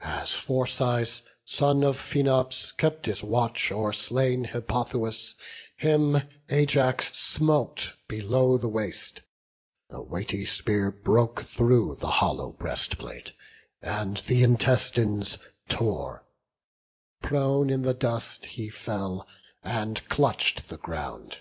As 0.00 0.28
Phorcys, 0.32 1.22
son 1.46 1.82
of 1.84 1.96
Phaenops, 1.98 2.72
kept 2.76 3.06
his 3.06 3.22
watch 3.24 3.72
O'er 3.72 3.94
slain 3.94 4.44
Hippothous, 4.44 5.36
him 5.78 6.20
Ajax 6.50 7.14
smote 7.18 7.94
Below 8.06 8.58
the 8.58 8.68
waist; 8.68 9.22
the 9.88 10.02
weighty 10.02 10.44
spear 10.44 10.90
broke 10.90 11.44
through 11.44 11.96
The 11.98 12.10
hollow 12.20 12.52
breastplate, 12.52 13.32
and 13.80 14.18
th' 14.18 14.32
intestines 14.32 15.38
tore; 15.70 16.26
Prone 17.22 17.70
in 17.70 17.80
the 17.80 17.94
dust 17.94 18.44
he 18.44 18.68
fell, 18.68 19.26
and 19.62 20.06
clutch'd 20.10 20.68
the 20.68 20.76
ground. 20.76 21.40